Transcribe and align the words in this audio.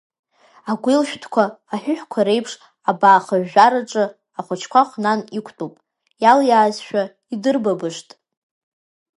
Агәил-шәҭқәа, 0.71 1.43
аҳәыҳәқәа 1.73 2.21
реиԥш, 2.27 2.53
абаа 2.89 3.23
хыжәжәараҿы, 3.25 4.03
ахәыҷқәа 4.39 4.81
хәнан 4.89 5.19
иқәтәоуп, 5.37 5.73
иалиаазшәа, 6.23 7.03
идырбабышт! 7.33 8.09